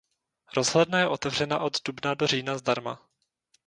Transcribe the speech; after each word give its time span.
Rozhledna 0.55 0.99
je 0.99 1.07
otevřena 1.07 1.59
od 1.59 1.77
dubna 1.85 2.13
do 2.13 2.27
října 2.27 2.57
zdarma. 2.57 3.01